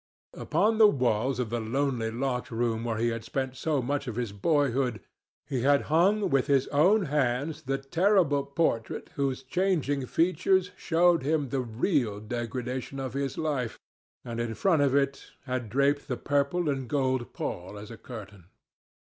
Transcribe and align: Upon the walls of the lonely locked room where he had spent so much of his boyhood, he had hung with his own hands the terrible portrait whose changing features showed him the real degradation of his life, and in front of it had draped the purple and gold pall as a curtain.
Upon 0.33 0.79
the 0.79 0.87
walls 0.87 1.37
of 1.37 1.51
the 1.51 1.59
lonely 1.59 2.09
locked 2.09 2.49
room 2.49 2.85
where 2.85 2.97
he 2.97 3.09
had 3.09 3.23
spent 3.23 3.55
so 3.55 3.83
much 3.83 4.07
of 4.07 4.15
his 4.15 4.31
boyhood, 4.31 4.99
he 5.45 5.61
had 5.61 5.83
hung 5.93 6.31
with 6.31 6.47
his 6.47 6.67
own 6.69 7.05
hands 7.05 7.61
the 7.61 7.77
terrible 7.77 8.43
portrait 8.47 9.11
whose 9.13 9.43
changing 9.43 10.07
features 10.07 10.71
showed 10.75 11.21
him 11.21 11.49
the 11.49 11.59
real 11.61 12.19
degradation 12.19 12.99
of 12.99 13.13
his 13.13 13.37
life, 13.37 13.77
and 14.25 14.39
in 14.39 14.55
front 14.55 14.81
of 14.81 14.95
it 14.95 15.23
had 15.43 15.69
draped 15.69 16.07
the 16.07 16.17
purple 16.17 16.67
and 16.67 16.87
gold 16.87 17.31
pall 17.31 17.77
as 17.77 17.91
a 17.91 17.95
curtain. 17.97 18.45